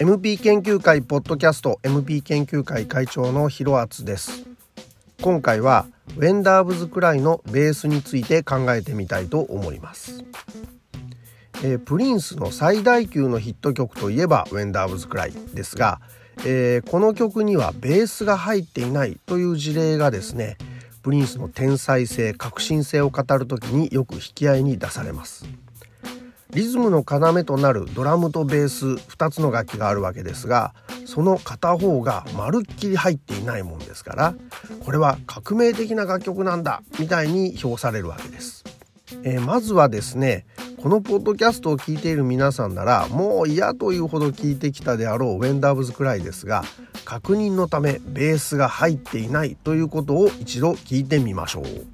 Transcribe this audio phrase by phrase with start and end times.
[0.00, 4.44] MP 研究会ポッドキャスト MP 研究会会長の広厚です。
[5.22, 5.86] 今回は
[6.16, 10.24] ウェンダーブズくらいのベースについて考えてみたいと思います、
[11.62, 16.00] えー、プリンスの最大級のヒット曲といえばウェンダーブズくらいですが、
[16.46, 20.56] えー、この曲にはベースが入っていないという事例がですね
[21.02, 25.46] プリンスの天才性革新性を語る時によく引き合いに出されます
[26.50, 30.74] リズムの要となるドラムとベース2つの楽器があるわけですが
[31.06, 34.34] その片方がまるっきり入っていないもんですから
[34.84, 38.79] これは革命的な楽曲なんだみたいに評されるわけです。
[39.24, 40.46] えー、まずはですね
[40.82, 46.64] このポッドキャストを聞いている皆さんならもう嫌というほど聞いてきたであろうウェンダーブズくらいですが
[47.04, 51.86] 確認のためベースが入っていないということを一度聞いてみましょう。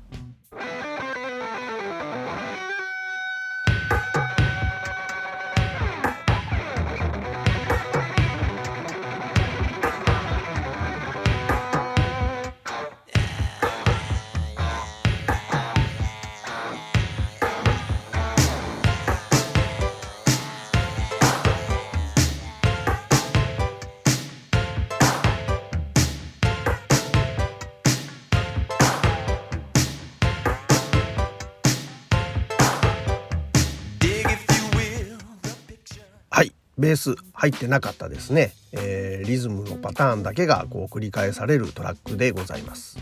[36.78, 42.98] ベース入ってなかったですね、えー、リズムのパターンだけがこう繰り返されるトラックでございます。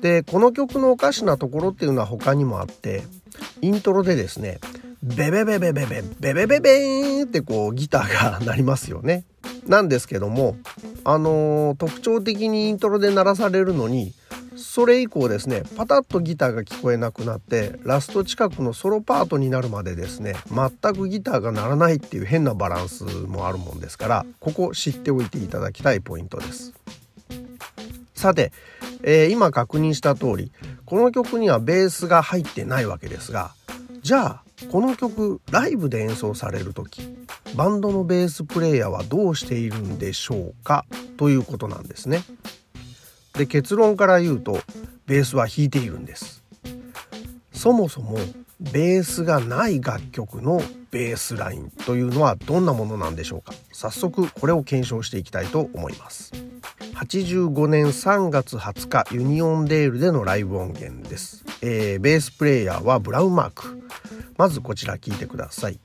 [0.00, 3.02] でこの曲のおかしなところっていうのは他にもあって
[3.60, 4.58] イントロでですね
[5.02, 9.24] ベベベベベベベベベベーンってこうギターが鳴りますよね。
[9.66, 10.56] なんですけども
[11.04, 14.12] あのー、特徴的にイントロで鳴らされるのに
[14.56, 26.72] それ以降ですねパタッとギターが聞こえなくなってラスト近くのソロパートになるまでですね全くギターが鳴らないっていう変なバランスもあるもんですからここ知っておいていただきたいポイントです
[28.14, 28.52] さて、
[29.02, 30.52] えー、今確認した通り
[30.84, 33.54] この曲にはベースが入ってないわけですが
[34.02, 37.02] じゃあこの曲ライブで演奏される時
[37.56, 40.86] バンドのベースプレーヤーはどうしているんでしょうか？
[41.16, 42.22] ということなんですね。
[43.36, 44.58] で結論から言うと
[45.06, 46.42] ベースは弾いているんです。
[47.52, 48.18] そもそも
[48.60, 50.60] ベースがない楽曲の
[50.90, 53.52] ベースラインというのはどんなものなんでしょうか。
[53.72, 56.32] 早速これを検証していきたいと思います。
[56.94, 63.82] 85年3月20日ユニオンデールでのライブ音源です、えー、ベースプレイヤーはブラウンマーク。
[64.38, 65.78] まずこちら聞いてください。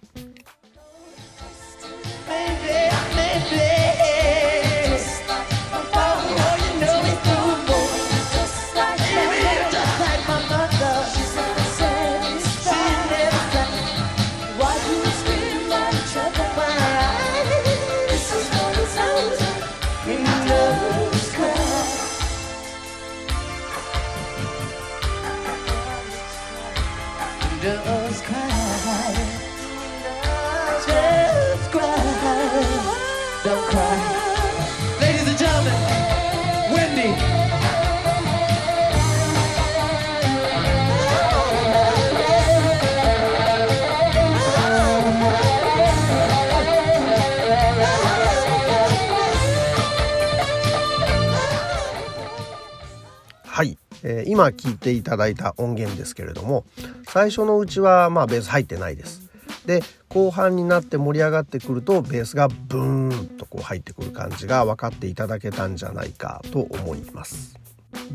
[53.45, 53.77] はい
[54.25, 56.65] 今聴いていただいた音源ですけれども
[57.11, 59.29] 最初のうちはまあベース入ってないです。
[59.65, 67.59] で後半になって盛り上がってくるとベースがブーンとこう入ってくる感じが分かっていただけたんじゃないかと思います。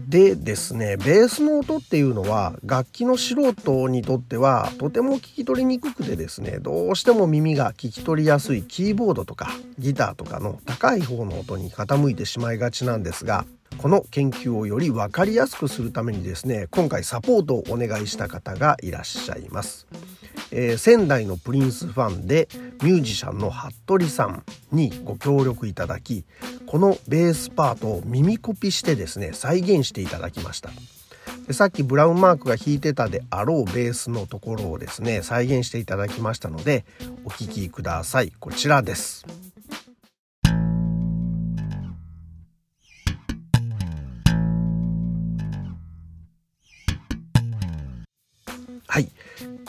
[0.08, 13.44] でですねベースの音っていうのは楽器の素人にとってはとても聞き取りにくくてですねどうしても耳が聞き取りやすいキーボードとかギターとかの高い方の音に傾いてしまいがちなんですが
[13.78, 19.86] この研究をより分かりやすくするためにですね今回サポートをお願いした方がいらっしゃいます、
[20.50, 22.48] えー、仙台のプリンスファンで
[22.82, 26.24] ミュージシャンの服部さんにご協力いただき
[26.66, 30.70] このベースパートを耳コピしてですね再現していただきました。
[31.46, 36.84] でさっきブラウンマークが弾いてたであろうベースのところをですね再現していただきましたので
[37.24, 38.32] お聴きください。
[38.40, 39.24] こちらです。
[48.96, 49.10] はい。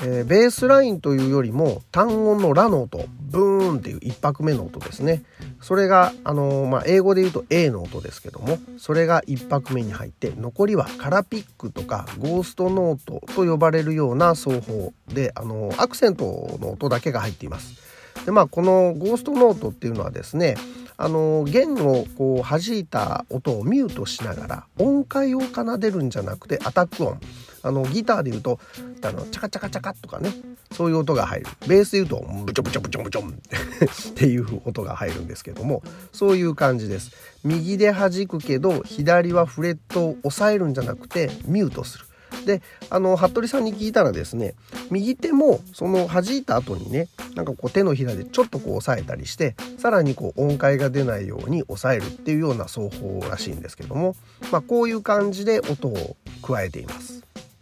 [0.03, 3.03] えー、ベースラインというよりも単音のラの音。
[3.19, 5.23] ブーンっていう1拍目の音ですね。
[5.61, 17.75] それが、あのー、まあ、英語で言うと A の音ですけどもそれが1拍目に入って残りはカラピックとかゴーストノートと呼ばれるような奏法で、あのー、アクセントの音だけが入っています。
[18.25, 20.55] でまあこのゴーストノートっていうのはですね
[20.95, 27.19] あの弦をこう弾いた音をミュートしながら音階を奏でるんじゃなくてアタック音。
[27.67, 28.59] あのギターで言うと
[29.03, 30.31] あのチャカチャカチャカとかね
[30.71, 31.47] そういう音が入る。
[31.67, 33.29] ベースで言うとブチョブチョブチョブチョン。
[33.31, 37.11] っていう音が入るんですけどもそういう感じです。
[37.43, 42.05] 右で弾くけど左はフレットを押さえるんじゃなくてミュートする。
[42.45, 44.55] であの服部さんに聞いたらですね
[44.89, 54.15] 右手もその弾いた後にねなんかこう手のひらでちょっとこう押さえたりしてさらにこう音階が出ないように押さえるっていうような奏法らしいんですけども、
[54.51, 57.16] まあ、こういう感じで音を加えています。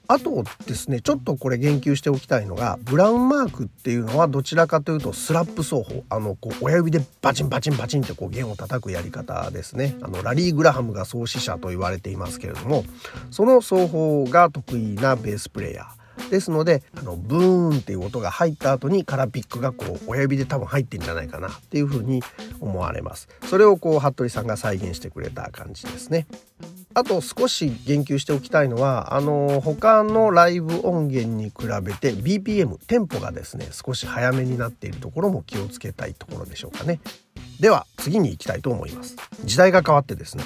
[0.08, 6.04] あとですねちょっとこれ言及しておきたいのがブラウンマークっていうのはどちらかというとスラップ奏法。
[6.10, 9.98] あのこう親指でバチンバチンバチンってこう弦を叩くやり方ですね。
[10.02, 12.84] あのラリー・グラハムが創始者と言われていますけれども
[13.32, 16.06] その奏法が得意なベースプレーヤー。
[16.30, 22.22] ですのであのブーンっていう音が入った後にカラピックがこう親指で多分入ってんじゃないかなっていうふうに
[22.62, 23.28] 思われます。
[23.50, 26.26] それをこう服部さんが再現してくれた感じですね。
[26.96, 37.02] あと少し言及しておきたいのはあの他のライブ音源に比べて BPM テンポがですね少し早めになっているところも気をつけたいところでしょうかね。
[37.60, 39.18] では次に行きたいと思います。
[39.44, 40.46] 時代が変わってですね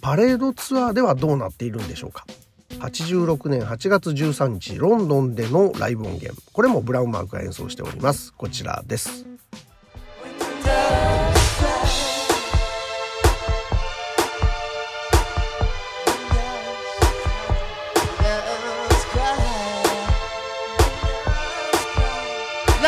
[0.00, 2.26] パレードツアーではどうなっているんでしょうか。
[2.80, 6.34] 86年8月13日ロンドンでのライブ音源。
[6.52, 8.32] これもブラウンマークが演奏しております。
[8.32, 9.26] こちらです「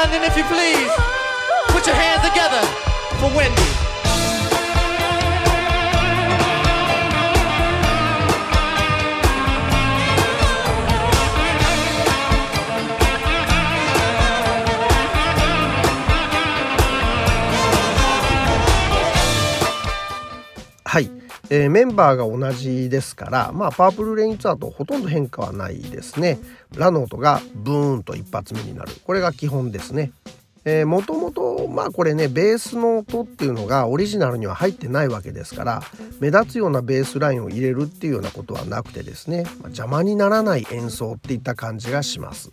[0.06, 0.92] London if you please.
[1.68, 2.62] Put your hands together
[3.18, 3.85] for Wendy
[21.50, 26.38] えー、メンバーが同じですからまあパープルレインツアーとほとんど変化はないですね
[26.76, 30.12] ラの音がブーンと一発目になるこれが基本ですね
[30.68, 35.82] えー、もともとまあこれねベースの音っていうのがオリジナルには入ってないわけですから
[36.18, 42.50] 目立つようなベースラインを入れるっていうようなことはなくてですね、まあ、邪魔にならない演奏っていった感じがします。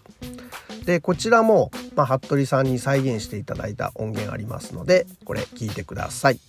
[0.86, 6.40] でこちらも、まあ、服部さんに再現していただいた音源ありますのでこれ聞いてください。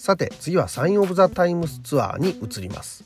[0.00, 3.04] さて次はサイン・オブ・ザ・タイムズツアーに移ります、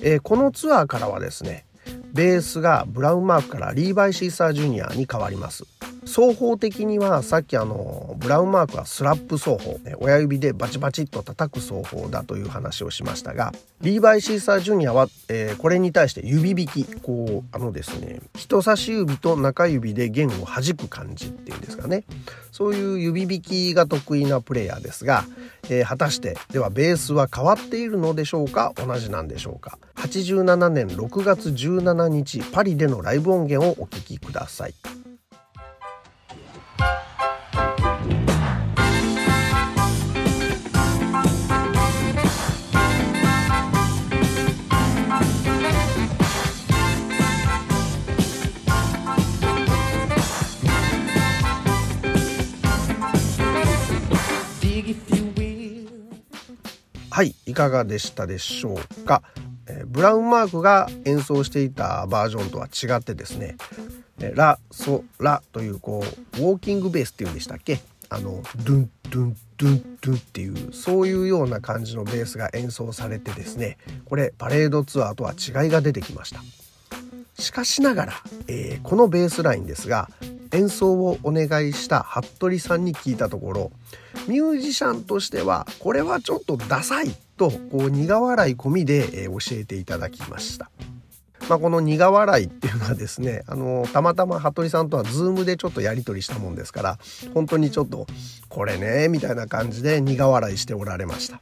[0.00, 1.64] えー、このツアーからはですね
[2.12, 5.64] ベースがブラウンマークからリーバイ・シーサー・ジュニアに変わります。
[6.06, 13.52] 奏法的にはさっきあのブラウンマークはスラップ奏法親指でバチバチっと叩く奏法だという話をしましたが
[13.82, 16.84] リーバイ・シーサー・ジュニアは、えー、これに対して指弾き。
[17.00, 22.04] こうあのですね人差し指と中指で弦を弾く感じっていうんですかね。
[22.50, 25.24] そういう指弾きが得意なプレイヤーですが、
[25.68, 28.72] えー、果たしてではベースは変わっているのでしょうか？
[28.74, 29.78] 同じなんでしょうか？
[30.00, 34.74] 87年6月17日パリでのライブ音源をお聴きください。
[57.12, 59.22] はいいかがでしたでしょうか、
[59.80, 63.56] え、ブラウンマークが演奏していたバージョンとは違ってですね
[64.34, 67.80] ラソラというこうウォーキングベースっていうんでしたっけ？
[68.10, 76.40] あのドゥンドゥンドゥンドゥンっていうそういうような感じのベースが演奏されてですねこれパレードツアーとは違いが出てきました。
[77.40, 78.12] しかしながら、
[78.48, 80.10] えー、このベースラインですが
[80.52, 83.72] 演奏をお願いした服部さんに聞いたところ
[84.28, 90.70] ミュージシャンとしてはこれはちょっとダサいとこう苦笑い込みで、え教えていただきました。
[91.48, 96.98] まあ、この苦笑いっていうのはですねあのたまたま服部さんとは Zoom でちょっとやり取りしたもんですから
[97.32, 98.06] 本当にちょっと
[98.50, 101.40] これねみたいな感じで苦笑いしておられました。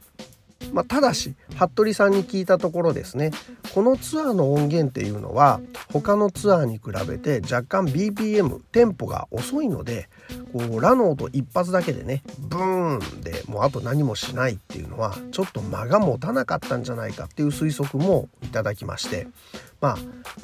[0.73, 3.31] まあ、ただし服部さんに聞いたところですね。
[3.73, 5.61] このツアーの音源っていうのは
[5.91, 10.09] 他のツアーに比べて若干 BPM テンポが遅いので
[10.53, 19.27] こうラの音一発だけでねブーンでもうあと何もしないっていうのはちょっと間が持たなかったんじゃないかっていう推測もいただきまして。
[19.81, 19.97] まあ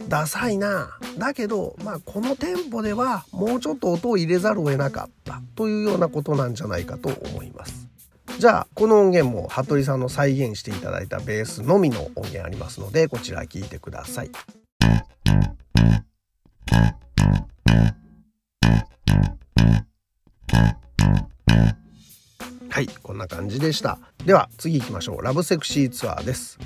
[0.07, 0.97] ダサいな。
[1.17, 5.41] だけど、まあ、このテンポではもうちょっと音を入れざるを得なかった。
[5.55, 7.84] というようなことなんじゃないかと思います。
[8.37, 14.31] じゃあこの音源も服部さんの再現していただいたベースのみの音源ありますのでこちら聞いてください。
[22.69, 23.99] はいこんな感じでした。
[24.25, 25.21] では次行きましょう。
[25.21, 26.59] ラブセクシーツアーです、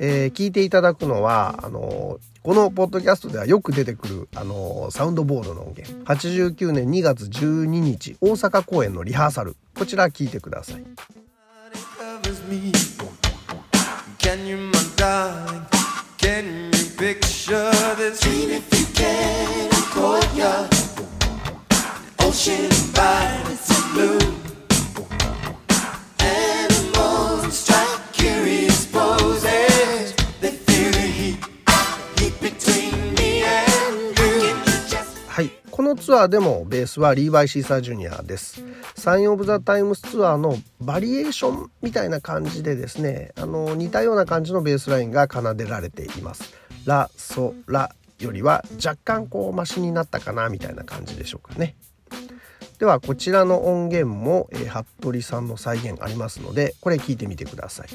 [0.00, 6.04] えー、聞いていただくのはあのこのポッドキャストではよく出てくるあのサウンドボードの音源。
[6.12, 9.54] 89年2月12日大阪公演のリハーサル。
[9.74, 10.84] こちら聞いてください
[14.18, 15.62] Can you, my darling?
[16.16, 19.70] Can you picture this scene if you can?
[19.92, 20.70] Courtyard,
[22.20, 24.21] ocean violet and blue.
[36.12, 38.62] ツアーでもベースはリーバイ・シーサー・ジュニアです。
[38.94, 46.52] サイン・オブ・ザ・タイムスツアーのバリエーションみたいな感じでですねあの似たような感じのベースラインが奏でられています。
[46.84, 51.76] ラ・ソ・ラよりは若干こうマシになったかなみたいな感じでしょうかね。
[52.78, 57.88] ではこちらの音源も、えー、服部さんの再現ありますのでこれ聞いてみてください。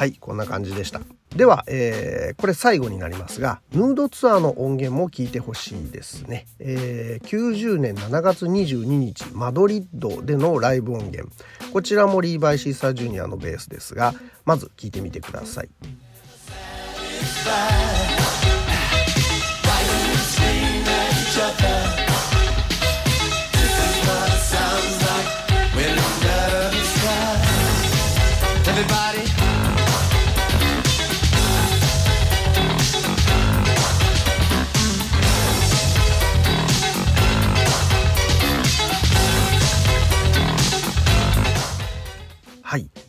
[0.00, 1.02] はいこんな感じでした。
[1.36, 11.30] では、えー、これ最後になりますがヌードツアーの音源も聞いてほしいですね、えー、90年7月22日マドリッドでのライブ音源。
[11.74, 14.14] こちらもリーバイ・シーサー・ジュニアのベースですが
[14.46, 15.68] まず聞いてみてください。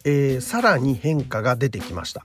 [0.04, 2.24] えー、さらに変化が出てきました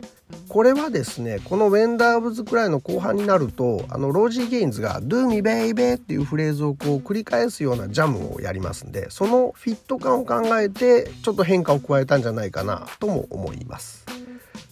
[0.49, 14.07] これはですねこの「ウェンダーブズ」くらいの後半になるとあのロージー・ゲインズが「Do me baby」っていうフレーズをこう繰り返すようなジャムをやりますんでそのフィット感を考えてちょっと変化を加えたんじゃないかなとも思います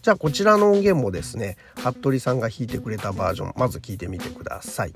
[0.03, 4.93] じゃあこちらの音源もですね服部さんが弾いてくれたバージョンまず聞いてみてください。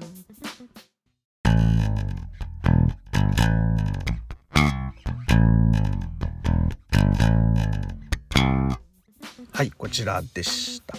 [9.52, 10.96] はいこちらでした、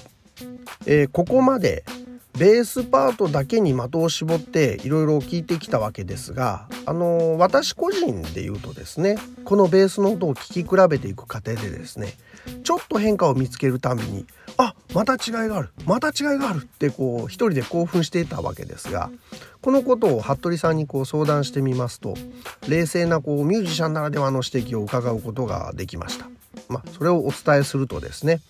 [0.86, 1.86] えー、ここまで
[2.38, 12.13] ベースパートだけに的を絞っていろいろ聞いてきたわけですがあのー、私個人で言うとですねこのベースの音を聞き比べていく過程でですね
[12.63, 14.25] ちょっと変化を見つけるために
[14.58, 19.10] あまた違いがあるまた違いがあるってこう一人で興奮していたわけですが
[19.62, 22.15] このことを服部さんにこう相談してみますと
[22.67, 26.38] 冷静なこうミュージシャンならではの指摘を伺うことができました。
[26.68, 28.42] まあ、それをお伝えするとですね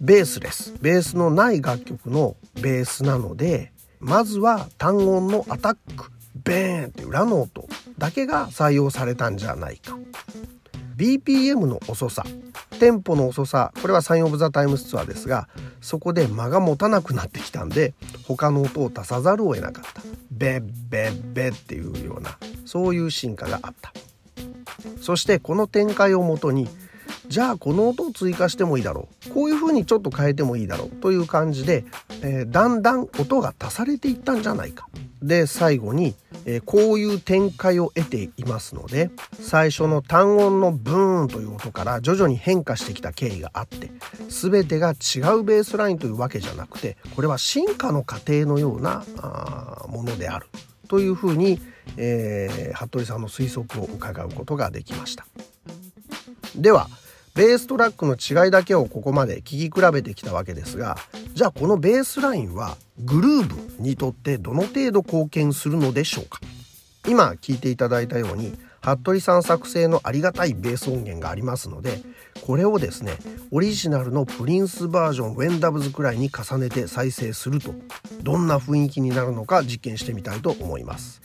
[0.00, 9.96] ベースレスベースのない楽曲のベースなのでまずは単音のアタックベーンっていう裏の音だけが採用されたんじゃないか。
[10.96, 12.24] BPM の遅さ
[12.78, 15.48] テンポの遅さこれはサイン・オブ・ザ・タイムスツアーですが
[15.80, 17.94] そこで間が持たなくなってきたんで
[18.28, 20.02] 他の音を足さざるを得なかった。
[20.30, 23.92] ベッベッベッっていうようなそういう進化があった。
[25.00, 26.68] そしてこの展開をもとに
[27.26, 31.84] じゃあこの音を追加してもいいだろうこういう風にちょっと変えてもいいだろうという感じで、
[32.22, 34.88] えー、だんだん音が足されていったんじゃないか。
[35.22, 36.14] で最後に、
[36.44, 43.90] えー、こういう展開を得ていますので最初の単音のブーンという音から徐々に変化してきた経緯があって
[44.28, 50.46] 全てが違うベースラインというわけじゃなくてこれは進化の過程のようなあものである
[50.88, 51.58] というふうに、
[51.96, 55.26] えー、服部さんの推測を伺うことができました。
[56.54, 56.88] では
[57.34, 60.96] ベーストラックの違いだけをここまで聴き比べてきたわけですが
[61.34, 66.40] じゃあこのベースラインはグルーブにとってどの程度貢献するのでしょうか？
[67.08, 72.02] 今聞いていただいたように服部さん作成のありがたいベース音源がありますので
[72.42, 73.16] これをですね
[73.50, 77.74] オリジナルのプリンスバージョン「ウェンダブズ」くらいに重ねて再生すると
[78.22, 81.20] どんな雰囲気になるのか実験してみたいと思います。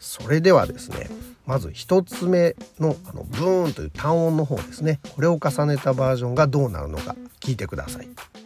[0.00, 1.08] それではですね
[1.46, 8.06] まず1つ目のあのブーンという単音の方ですねこれを重ねたバージョンがどうなるのか聞いてください。
[8.06, 8.41] はい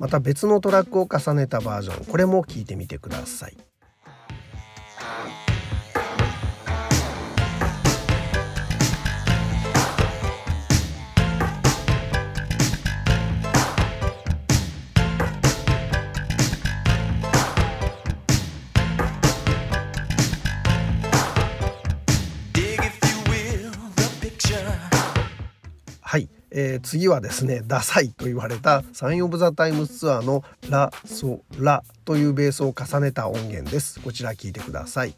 [0.00, 3.69] また別のトラックを重ねたバージョンこれも聴いてみてください。
[26.50, 35.14] えー、次はですねダサいと言われたサイン・オブ・ザ・タイムズツアーの「ラ・ソ・ラ」というベースを重ねた音源ですこちら聞いてください。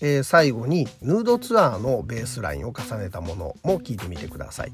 [0.00, 4.72] えー、最後にヌードツアーのベースラインを重ねたものも聞いてみてください。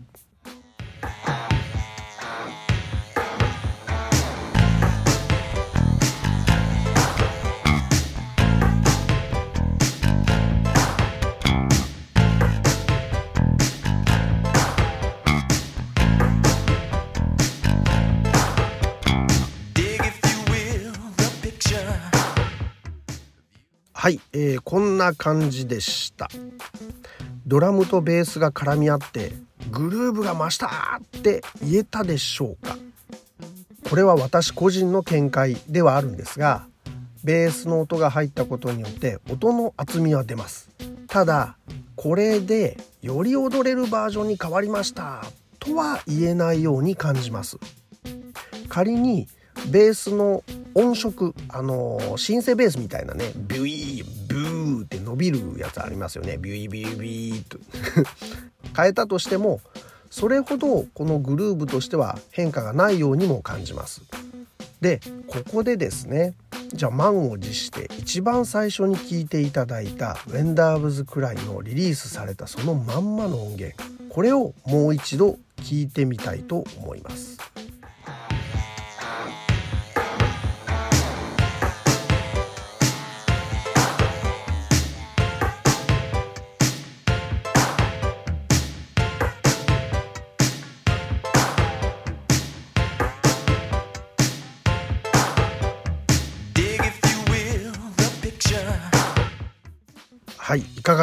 [24.07, 26.29] はい、えー、こんな感じでした。
[27.45, 29.33] ドラムとベースが絡み合って
[29.73, 32.79] グルーブが増したって言えたでしょうか。
[33.91, 36.69] これは私個人の見解ではあるんですが
[37.25, 40.71] ベースの音が入ったことによって音の厚みは出ます。
[41.09, 41.57] ただ
[41.97, 45.25] これでより踊れるバージョンに変わりました
[45.59, 47.59] とは言えないように感じます。
[48.69, 49.27] 仮に
[49.69, 50.43] ベースの
[50.75, 57.59] 音色あのシンセベースみたいなねビュイーブーって伸びるやつありますよねビュイビュイビーと
[58.77, 59.61] 変えたとしても
[60.11, 64.03] それほどこのグルーブとしては変化がないようにも感じます。
[64.81, 66.35] でここでですね
[66.73, 73.77] じゃあ満を持して一番最初に聞いていただいた「ウェンダーブズ・クライ」のリリースされたそのまんまの音源
[74.11, 77.39] これをもう一度聞いてみたいと思います。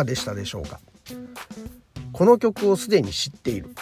[0.06, 0.80] でしたでしょうか？
[2.12, 3.74] この曲をすでに知っている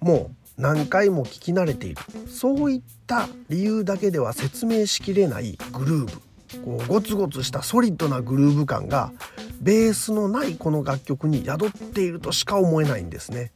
[0.00, 1.96] もう何回も聴き慣れている
[2.28, 6.12] そういった理由だけでは説明しきれないグルーブ
[6.64, 9.12] こうゴツゴツしたソリッドなグルーヴ感が
[9.60, 13.52] ベースのないこの楽曲に宿っているとしか思えないんですね。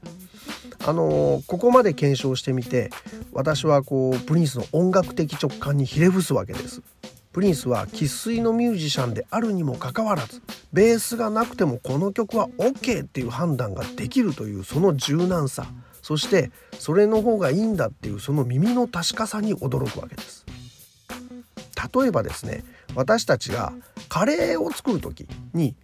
[0.87, 2.91] あのー、ここまで検証してみて
[3.33, 6.83] 私はこうプリンスの音楽的直感にひれ伏すわけです。
[7.35, 10.41] プリンスは生粋のミュージシャンであるにもかかわらず
[10.73, 15.67] ベースがなくてもこの曲は OK っていう判断ができるというその柔軟さ
[16.01, 20.47] そしてそれの方がいいんだっていうその耳の確かさに驚くわけです。
[21.93, 23.73] 例えばですね私たちが
[24.09, 25.75] カレーを作る時に、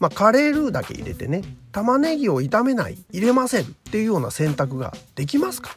[0.00, 5.76] まあ、カレールーだけ入れてね玉ねぎを炒めない入れませんっていうような選択ができますか？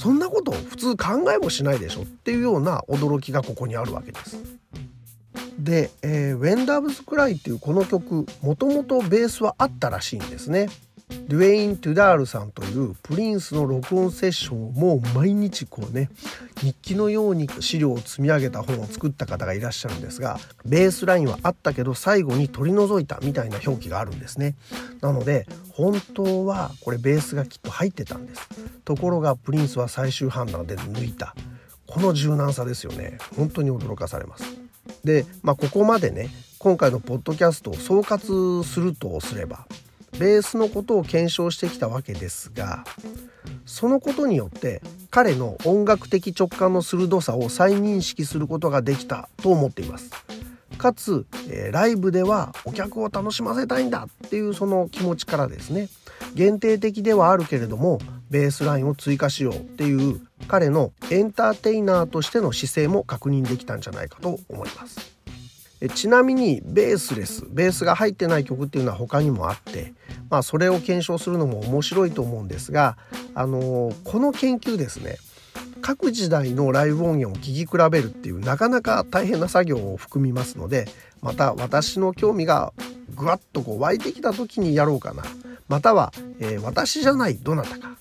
[0.00, 4.38] そんなこと普通考えもしないでしょっていうような驚きがここにあるわけです。
[5.58, 10.70] で「えー、ウェンダーブズ・クライ」っていうこの曲もともとベースはあったらしいんですね。
[11.28, 16.10] ドゥエイン・トゥダールさんというプリンスの録音セッションをもう毎日こうね
[16.56, 24.56] 日記のように資料を積み上げた本を作った方がいらっしゃるんですがベースラインはあったけど最後に取り除いたみたいな表記があるんですね。
[25.00, 28.48] なので本当はこれベースがきっと入ってたんです。
[28.84, 31.34] ところがプリンスは最終判断で抜いた。
[31.86, 33.18] この柔軟さですよね。
[33.36, 34.44] 本当に驚かされます。
[35.04, 39.66] で、まあ、ここまでね今回のポッドキャストを総括するとすれば
[40.18, 42.84] ベースのことを検証してきたわけですが
[43.64, 50.10] そのことによって彼の音楽的直感の鋭さを再認識することができたと思っています。
[50.78, 55.88] かつ、えー、ライブではお客を楽しませたいんだっていうその気持ちからですね
[56.34, 57.98] 限定的ではあるけれども
[58.30, 65.19] ベースラインを追加しようっていう彼のエンターテイナーとしての姿勢も確認できたんじゃないかと思います。
[65.88, 69.94] ちなみにベースレスベースが入ってない曲っていうのは他にもあって、
[70.28, 72.98] まあ、それを検証するのも面白いと思うんですが、
[73.34, 75.16] あの、この研究ですね
[75.80, 80.86] 各時代のライブ音源を聴き比べるっていうなかなか大変な作業を含みますので
[81.22, 82.72] また私の興味が
[83.14, 85.22] ぐわっとこう湧いてきた時にやろうかな
[85.68, 87.96] または、えー、私じゃないどなたか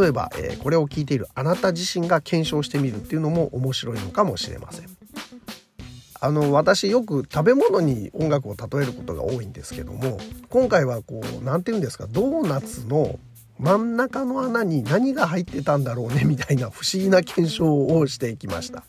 [0.00, 4.88] 例えば、えー、これを聞いているあなた自身が検証してみるっていうのも面白いのかもしれません。
[6.20, 13.18] あの私よく食べ物に音楽を例えることが多いんですけども今回はこう何て言うんですかドーナツの
[13.58, 18.84] 真ん中の穴に何が入ってたんだろうねみたいな不思議な検証をしていきました。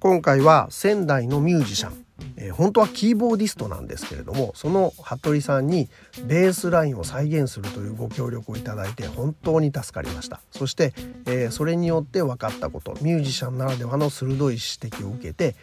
[0.00, 2.05] 今回は仙台のミュージシャン。
[2.36, 5.88] えー、本当はキーボーディストなんですけれどもその服部さんに
[6.24, 10.40] ベースラインを再現するというご協力をいただいて本当に助かりました。
[10.50, 10.92] そして、
[11.26, 15.54] えー、それによって分かったことミュージシャンならではの鋭い指摘を受けて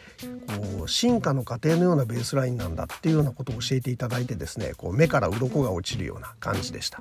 [0.77, 6.99] こう進化の過程のようなベースラインなんだっていうようなことを教えていただいてですねこう目から鱗が落ちるような感じでした。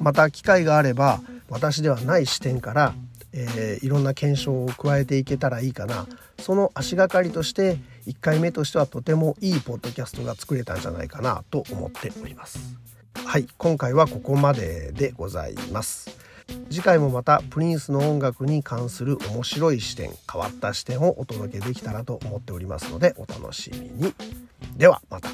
[0.00, 2.94] また機会があれば私ではない視点から
[3.32, 6.06] えー、いろんな検証を加えていけたらいいかな。
[6.38, 12.76] その足がかりとして1回目としてはとてもいいポッドキャストが作れたんじゃないかなと思っております。
[13.24, 16.10] はい今回はここまででございます。
[16.70, 24.14] 次回もまたプリンスの音楽に関する面白い視点変わった視点をお届けできたらと思っておりますのでお楽しみに。
[24.76, 25.30] ではまた。